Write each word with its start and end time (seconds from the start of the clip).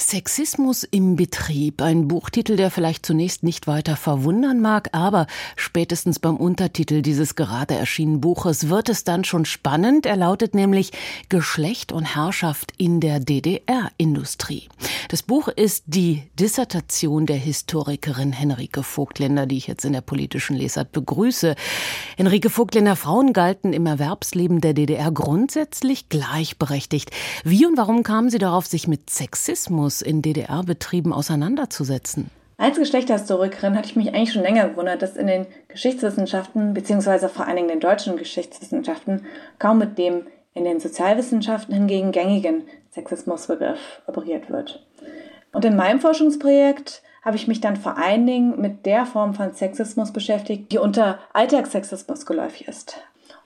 Sexismus 0.00 0.82
im 0.82 1.14
Betrieb, 1.14 1.82
ein 1.82 2.08
Buchtitel, 2.08 2.56
der 2.56 2.70
vielleicht 2.70 3.04
zunächst 3.04 3.42
nicht 3.42 3.66
weiter 3.66 3.96
verwundern 3.96 4.60
mag, 4.60 4.88
aber 4.92 5.26
spätestens 5.56 6.18
beim 6.18 6.36
Untertitel 6.36 7.02
dieses 7.02 7.36
gerade 7.36 7.74
erschienenen 7.74 8.20
Buches 8.20 8.70
wird 8.70 8.88
es 8.88 9.04
dann 9.04 9.24
schon 9.24 9.44
spannend. 9.44 10.06
Er 10.06 10.16
lautet 10.16 10.54
nämlich 10.54 10.92
Geschlecht 11.28 11.92
und 11.92 12.16
Herrschaft 12.16 12.72
in 12.78 13.00
der 13.00 13.20
DDR-Industrie. 13.20 14.68
Das 15.08 15.22
Buch 15.22 15.48
ist 15.48 15.84
die 15.86 16.22
Dissertation 16.38 17.26
der 17.26 17.36
Historikerin 17.36 18.32
Henrike 18.32 18.82
Vogtländer, 18.82 19.46
die 19.46 19.58
ich 19.58 19.66
jetzt 19.66 19.84
in 19.84 19.92
der 19.92 20.00
politischen 20.00 20.56
Lesart 20.56 20.92
begrüße. 20.92 21.54
Henrike 22.16 22.48
Vogtländer, 22.48 22.96
Frauen 22.96 23.32
galten 23.32 23.72
im 23.72 23.86
Erwerbsleben 23.86 24.60
der 24.60 24.72
DDR 24.72 25.10
grundsätzlich 25.10 26.08
gleichberechtigt. 26.08 27.10
Wie 27.44 27.66
und 27.66 27.76
warum 27.76 28.02
kamen 28.02 28.30
Sie 28.30 28.38
darauf, 28.38 28.66
sich 28.66 28.88
mit 28.88 29.10
Sexismus 29.10 29.89
Sexismus 29.90 30.02
in 30.02 30.22
DDR-Betrieben 30.22 31.12
auseinanderzusetzen? 31.12 32.30
Als 32.56 32.76
Geschlechterhistorikerin 32.76 33.76
hatte 33.76 33.88
ich 33.88 33.96
mich 33.96 34.08
eigentlich 34.08 34.32
schon 34.32 34.42
länger 34.42 34.68
gewundert, 34.68 35.02
dass 35.02 35.16
in 35.16 35.26
den 35.26 35.46
Geschichtswissenschaften, 35.68 36.74
beziehungsweise 36.74 37.28
vor 37.28 37.46
allen 37.46 37.56
Dingen 37.56 37.68
den 37.68 37.80
deutschen 37.80 38.16
Geschichtswissenschaften, 38.16 39.24
kaum 39.58 39.78
mit 39.78 39.98
dem 39.98 40.26
in 40.52 40.64
den 40.64 40.80
Sozialwissenschaften 40.80 41.74
hingegen 41.74 42.12
gängigen 42.12 42.64
Sexismusbegriff 42.90 44.02
operiert 44.06 44.50
wird. 44.50 44.84
Und 45.52 45.64
in 45.64 45.76
meinem 45.76 46.00
Forschungsprojekt 46.00 47.02
habe 47.22 47.36
ich 47.36 47.48
mich 47.48 47.60
dann 47.60 47.76
vor 47.76 47.96
allen 47.96 48.26
Dingen 48.26 48.60
mit 48.60 48.84
der 48.84 49.06
Form 49.06 49.34
von 49.34 49.54
Sexismus 49.54 50.12
beschäftigt, 50.12 50.70
die 50.72 50.78
unter 50.78 51.18
Alltagssexismus 51.32 52.26
geläufig 52.26 52.68
ist. 52.68 52.96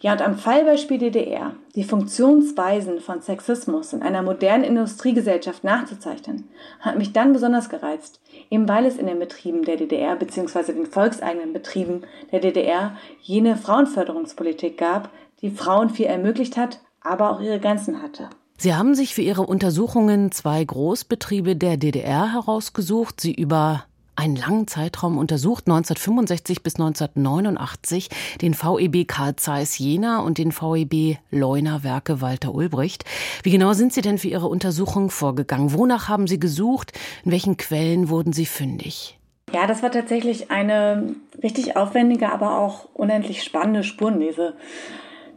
Ja, 0.04 0.12
und 0.12 0.20
am 0.20 0.36
Fallbeispiel 0.36 0.98
DDR 0.98 1.54
die 1.74 1.82
Funktionsweisen 1.82 3.00
von 3.00 3.22
Sexismus 3.22 3.94
in 3.94 4.02
einer 4.02 4.20
modernen 4.20 4.62
Industriegesellschaft 4.62 5.64
nachzuzeichnen, 5.64 6.50
hat 6.80 6.98
mich 6.98 7.14
dann 7.14 7.32
besonders 7.32 7.70
gereizt, 7.70 8.20
eben 8.50 8.68
weil 8.68 8.84
es 8.84 8.98
in 8.98 9.06
den 9.06 9.18
Betrieben 9.18 9.62
der 9.62 9.78
DDR 9.78 10.14
bzw. 10.14 10.74
den 10.74 10.84
volkseigenen 10.84 11.54
Betrieben 11.54 12.02
der 12.32 12.40
DDR 12.40 12.98
jene 13.22 13.56
Frauenförderungspolitik 13.56 14.76
gab, 14.76 15.08
die 15.40 15.48
Frauen 15.48 15.88
viel 15.88 16.04
ermöglicht 16.04 16.58
hat, 16.58 16.80
aber 17.00 17.30
auch 17.30 17.40
ihre 17.40 17.58
Grenzen 17.58 18.02
hatte. 18.02 18.28
Sie 18.58 18.74
haben 18.74 18.94
sich 18.94 19.14
für 19.14 19.22
Ihre 19.22 19.46
Untersuchungen 19.46 20.30
zwei 20.32 20.62
Großbetriebe 20.62 21.56
der 21.56 21.78
DDR 21.78 22.30
herausgesucht, 22.30 23.22
sie 23.22 23.32
über 23.32 23.86
einen 24.16 24.36
langen 24.36 24.66
Zeitraum 24.66 25.18
untersucht, 25.18 25.66
1965 25.66 26.62
bis 26.62 26.74
1989, 26.74 28.08
den 28.40 28.54
VEB 28.54 29.06
Karl 29.06 29.36
Zeiss 29.36 29.78
Jena 29.78 30.20
und 30.20 30.38
den 30.38 30.52
VEB 30.52 31.18
Leuner 31.30 31.84
Werke 31.84 32.20
Walter 32.20 32.54
Ulbricht. 32.54 33.04
Wie 33.42 33.50
genau 33.50 33.72
sind 33.72 33.92
Sie 33.92 34.02
denn 34.02 34.18
für 34.18 34.28
Ihre 34.28 34.46
Untersuchung 34.46 35.10
vorgegangen? 35.10 35.72
Wonach 35.72 36.08
haben 36.08 36.26
Sie 36.26 36.38
gesucht? 36.38 36.92
In 37.24 37.32
welchen 37.32 37.56
Quellen 37.56 38.08
wurden 38.08 38.32
Sie 38.32 38.46
fündig? 38.46 39.18
Ja, 39.52 39.66
das 39.66 39.82
war 39.82 39.90
tatsächlich 39.90 40.50
eine 40.50 41.14
richtig 41.42 41.76
aufwendige, 41.76 42.32
aber 42.32 42.58
auch 42.58 42.88
unendlich 42.94 43.42
spannende 43.42 43.84
Spurenlese. 43.84 44.54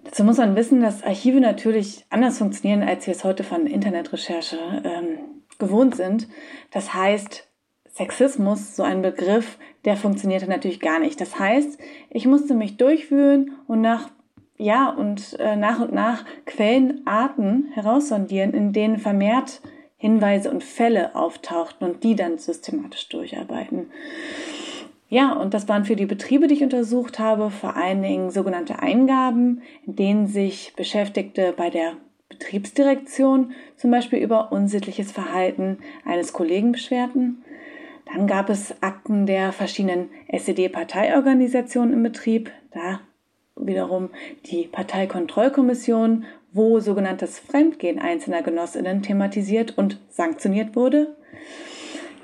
Dazu 0.03 0.23
muss 0.23 0.38
man 0.38 0.56
wissen, 0.56 0.81
dass 0.81 1.03
Archive 1.03 1.39
natürlich 1.39 2.06
anders 2.09 2.38
funktionieren, 2.38 2.81
als 2.81 3.06
wir 3.06 3.14
es 3.14 3.23
heute 3.23 3.44
von 3.44 3.67
Internetrecherche 3.67 4.58
ähm, 4.84 5.17
gewohnt 5.59 5.95
sind. 5.95 6.28
Das 6.72 6.94
heißt, 6.94 7.47
Sexismus, 7.98 8.76
so 8.76 8.84
ein 8.84 9.02
Begriff, 9.02 9.58
der 9.86 9.98
funktionierte 9.98 10.48
natürlich 10.48 10.80
gar 10.80 11.00
nicht. 11.00 11.20
Das 11.20 11.40
heißt, 11.40 11.80
ich 12.12 12.28
musste 12.28 12.53
mich 12.53 12.78
durchwühlen 12.78 13.56
und 13.67 13.81
nach 13.81 14.09
ja 14.58 14.90
und 14.90 15.38
äh, 15.40 15.56
nach 15.56 15.80
und 15.80 15.94
nach 15.94 16.23
Quellenarten 16.45 17.70
heraussondieren, 17.73 18.53
in 18.53 18.72
denen 18.72 18.98
vermehrt 18.98 19.62
Hinweise 19.98 20.52
und 20.52 20.64
Fälle 20.64 21.16
auftauchten 21.16 21.88
und 21.88 22.03
die 22.03 22.16
dann 22.16 22.38
systematisch 22.38 23.09
durcharbeiten. 23.09 23.88
Ja, 25.09 25.34
und 25.34 25.53
das 25.53 25.68
waren 25.68 25.86
für 25.86 25.96
die 25.96 26.06
Betriebe, 26.06 26.47
die 26.47 26.56
ich 26.56 26.63
untersucht 26.63 27.18
habe, 27.18 27.50
vor 27.50 27.78
allen 27.78 28.02
Dingen 28.03 28.30
sogenannte 28.30 28.80
Eingaben, 28.80 29.62
in 29.86 29.96
denen 29.96 30.28
sich 30.28 30.74
Beschäftigte 30.75 31.53
bei 31.56 31.69
der 31.69 31.94
Betriebsdirektion 32.30 33.53
zum 33.78 33.90
Beispiel 33.90 34.19
über 34.19 34.52
unsittliches 34.52 35.12
Verhalten 35.12 35.80
eines 36.06 36.34
Kollegen 36.34 36.74
beschwerten. 36.74 37.44
Dann 38.13 38.28
gab 38.28 38.50
es 38.50 38.81
Akten 38.81 39.25
der 39.25 39.51
verschiedenen 39.51 40.09
SED-Parteiorganisationen 40.29 41.94
im 41.94 42.03
Betrieb. 42.03 42.51
Da 42.72 43.01
wiederum 43.56 44.09
die 44.45 44.68
Parteikontrollkommission, 44.68 46.25
wo 46.53 46.79
sogenanntes 46.79 47.40
Fremdgehen 47.40 48.00
einzelner 48.00 48.41
Genossinnen 48.41 49.01
thematisiert 49.01 49.78
und 49.78 50.00
sanktioniert 50.09 50.75
wurde. 50.75 51.16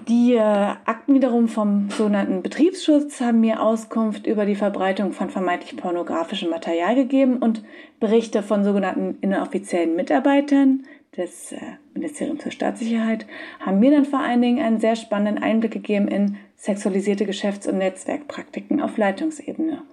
Die 0.07 0.33
äh, 0.33 0.39
Akten 0.39 1.13
wiederum 1.13 1.47
vom 1.47 1.89
sogenannten 1.89 2.41
Betriebsschutz 2.41 3.21
haben 3.21 3.39
mir 3.39 3.61
Auskunft 3.61 4.27
über 4.27 4.45
die 4.45 4.55
Verbreitung 4.55 5.13
von 5.13 5.29
vermeintlich 5.29 5.77
pornografischem 5.77 6.49
Material 6.49 6.95
gegeben 6.95 7.37
und 7.37 7.63
Berichte 8.01 8.43
von 8.43 8.65
sogenannten 8.65 9.17
inoffiziellen 9.21 9.95
Mitarbeitern, 9.95 10.83
des 11.17 11.51
äh, 11.51 11.59
Ministeriums 11.93 12.43
für 12.43 12.51
Staatssicherheit 12.51 13.25
haben 13.59 13.79
mir 13.79 13.91
dann 13.91 14.05
vor 14.05 14.19
allen 14.19 14.41
Dingen 14.41 14.63
einen 14.63 14.79
sehr 14.79 14.95
spannenden 14.95 15.43
Einblick 15.43 15.71
gegeben 15.71 16.07
in 16.07 16.37
sexualisierte 16.55 17.25
Geschäfts- 17.25 17.67
und 17.67 17.77
Netzwerkpraktiken 17.77 18.81
auf 18.81 18.97
Leitungsebene. 18.97 19.83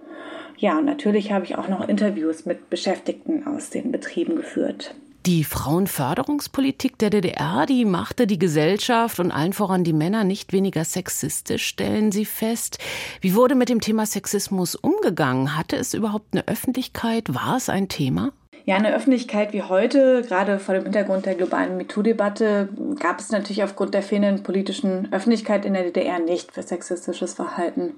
Ja, 0.57 0.77
und 0.77 0.85
natürlich 0.85 1.31
habe 1.31 1.45
ich 1.45 1.57
auch 1.57 1.67
noch 1.67 1.87
Interviews 1.87 2.45
mit 2.45 2.69
Beschäftigten 2.69 3.47
aus 3.47 3.69
den 3.69 3.91
Betrieben 3.91 4.35
geführt. 4.35 4.95
Die 5.27 5.43
Frauenförderungspolitik 5.43 6.97
der 6.97 7.11
DDR, 7.11 7.67
die 7.67 7.85
machte 7.85 8.25
die 8.25 8.39
Gesellschaft 8.39 9.19
und 9.19 9.31
allen 9.31 9.53
voran 9.53 9.83
die 9.83 9.93
Männer 9.93 10.23
nicht 10.23 10.51
weniger 10.51 10.83
sexistisch, 10.83 11.63
stellen 11.67 12.11
Sie 12.11 12.25
fest. 12.25 12.79
Wie 13.21 13.35
wurde 13.35 13.53
mit 13.53 13.69
dem 13.69 13.81
Thema 13.81 14.07
Sexismus 14.07 14.73
umgegangen? 14.73 15.55
Hatte 15.55 15.75
es 15.75 15.93
überhaupt 15.93 16.29
eine 16.31 16.47
Öffentlichkeit? 16.47 17.35
War 17.35 17.57
es 17.57 17.69
ein 17.69 17.87
Thema? 17.87 18.31
Ja, 18.63 18.75
eine 18.75 18.93
Öffentlichkeit 18.93 19.53
wie 19.53 19.63
heute, 19.63 20.21
gerade 20.21 20.59
vor 20.59 20.75
dem 20.75 20.83
Hintergrund 20.83 21.25
der 21.25 21.33
globalen 21.35 21.77
MeToo-Debatte, 21.77 22.69
gab 22.99 23.19
es 23.19 23.31
natürlich 23.31 23.63
aufgrund 23.63 23.93
der 23.93 24.03
fehlenden 24.03 24.43
politischen 24.43 25.11
Öffentlichkeit 25.11 25.65
in 25.65 25.73
der 25.73 25.83
DDR 25.83 26.19
nicht 26.19 26.51
für 26.51 26.61
sexistisches 26.61 27.33
Verhalten. 27.33 27.95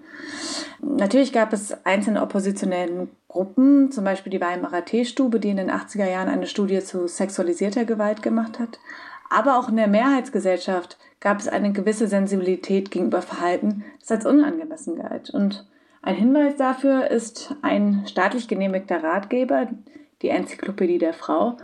Natürlich 0.82 1.34
gab 1.34 1.52
es 1.52 1.86
einzelne 1.86 2.22
oppositionellen 2.22 3.10
Gruppen, 3.28 3.92
zum 3.92 4.06
Beispiel 4.06 4.32
die 4.32 4.40
Weimarer 4.40 4.86
Teestube, 4.86 5.40
die 5.40 5.50
in 5.50 5.58
den 5.58 5.72
80er 5.72 6.10
Jahren 6.10 6.30
eine 6.30 6.48
Studie 6.48 6.80
zu 6.80 7.08
sexualisierter 7.08 7.84
Gewalt 7.84 8.22
gemacht 8.22 8.60
hat. 8.60 8.80
Aber 9.30 9.58
auch 9.58 9.68
in 9.68 9.76
der 9.76 9.88
Mehrheitsgesellschaft 9.88 10.98
gab 11.20 11.40
es 11.40 11.48
eine 11.48 11.74
gewisse 11.74 12.08
Sensibilität 12.08 12.92
gegenüber 12.92 13.22
Verhalten, 13.22 13.84
das 14.00 14.12
als 14.12 14.26
unangemessen 14.26 14.96
galt. 14.96 15.30
Und 15.30 15.66
ein 16.02 16.16
Hinweis 16.16 16.56
dafür 16.56 17.10
ist 17.10 17.56
ein 17.62 18.04
staatlich 18.06 18.48
genehmigter 18.48 19.04
Ratgeber, 19.04 19.68
die 20.24 20.30
Enzyklopädie 20.30 20.98
der 20.98 21.14
Frau, 21.14 21.58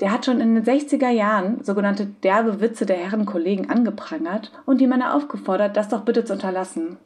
der 0.00 0.12
hat 0.12 0.26
schon 0.26 0.40
in 0.40 0.56
den 0.56 0.64
60er 0.64 1.10
Jahren 1.10 1.62
sogenannte 1.62 2.06
derbe 2.06 2.60
Witze 2.60 2.86
der 2.86 2.96
Herrenkollegen 2.96 3.70
angeprangert 3.70 4.50
und 4.66 4.80
die 4.80 4.88
Männer 4.88 5.14
aufgefordert, 5.14 5.76
das 5.76 5.88
doch 5.88 6.02
bitte 6.02 6.24
zu 6.24 6.32
unterlassen. 6.32 6.98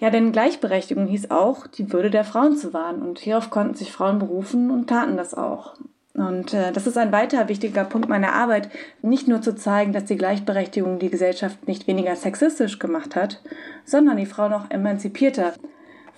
Ja, 0.00 0.10
denn 0.10 0.32
Gleichberechtigung 0.32 1.06
hieß 1.06 1.30
auch, 1.30 1.66
die 1.66 1.92
Würde 1.92 2.10
der 2.10 2.24
Frauen 2.24 2.56
zu 2.56 2.72
wahren 2.72 3.02
und 3.02 3.18
hierauf 3.20 3.50
konnten 3.50 3.74
sich 3.74 3.92
Frauen 3.92 4.18
berufen 4.18 4.70
und 4.70 4.88
taten 4.88 5.16
das 5.16 5.34
auch. 5.34 5.74
Und 6.14 6.52
äh, 6.52 6.72
das 6.72 6.86
ist 6.86 6.98
ein 6.98 7.12
weiter 7.12 7.48
wichtiger 7.48 7.84
Punkt 7.84 8.08
meiner 8.08 8.32
Arbeit, 8.32 8.70
nicht 9.02 9.28
nur 9.28 9.40
zu 9.42 9.54
zeigen, 9.54 9.92
dass 9.92 10.06
die 10.06 10.16
Gleichberechtigung 10.16 10.98
die 10.98 11.10
Gesellschaft 11.10 11.68
nicht 11.68 11.86
weniger 11.86 12.16
sexistisch 12.16 12.78
gemacht 12.78 13.14
hat, 13.14 13.40
sondern 13.84 14.16
die 14.16 14.26
Frauen 14.26 14.52
auch 14.52 14.70
emanzipierter, 14.70 15.52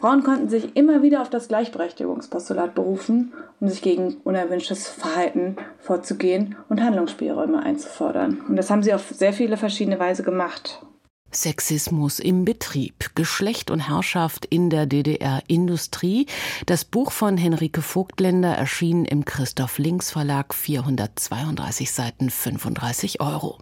Frauen 0.03 0.25
konnten 0.25 0.49
sich 0.49 0.75
immer 0.75 1.01
wieder 1.03 1.23
auf 1.23 1.31
das 1.31 1.47
Gleichberechtigungspostulat 1.47 2.75
berufen, 2.75 3.33
um 3.61 3.69
sich 3.69 3.83
gegen 3.83 4.17
unerwünschtes 4.25 4.89
Verhalten 4.89 5.55
vorzugehen 5.79 6.57
und 6.69 6.83
Handlungsspielräume 6.83 7.63
einzufordern. 7.63 8.41
Und 8.49 8.57
das 8.57 8.69
haben 8.69 8.83
sie 8.83 8.95
auf 8.95 9.11
sehr 9.11 9.33
viele 9.33 9.57
verschiedene 9.57 10.01
Weise 10.01 10.25
gemacht. 10.25 10.85
Sexismus 11.31 12.19
im 12.19 12.45
Betrieb, 12.45 13.15
Geschlecht 13.15 13.71
und 13.71 13.79
Herrschaft 13.79 14.45
in 14.45 14.71
der 14.71 14.87
DDR-Industrie. 14.87 16.27
Das 16.67 16.85
Buch 16.85 17.13
von 17.13 17.37
Henrike 17.37 17.81
Vogtländer 17.81 18.57
erschien 18.57 19.05
im 19.05 19.25
Christoph 19.25 19.79
Links 19.79 20.11
Verlag, 20.11 20.53
432 20.53 21.93
Seiten, 21.93 22.29
35 22.29 23.21
Euro. 23.21 23.59